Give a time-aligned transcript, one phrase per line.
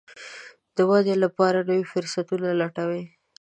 [0.75, 3.03] د ودې لپاره نوي فرصتونه لټوي.